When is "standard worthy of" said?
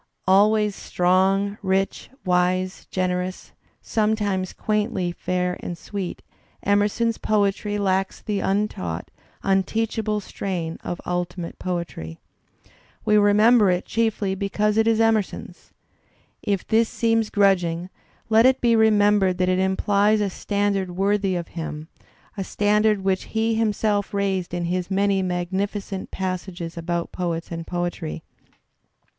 20.31-21.49